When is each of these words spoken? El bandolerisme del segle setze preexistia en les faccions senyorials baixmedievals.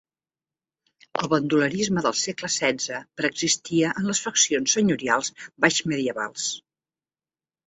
El 1.23 1.27
bandolerisme 1.33 2.03
del 2.05 2.15
segle 2.21 2.49
setze 2.53 3.01
preexistia 3.21 3.93
en 4.01 4.09
les 4.11 4.23
faccions 4.29 4.75
senyorials 4.79 5.31
baixmedievals. 5.67 6.49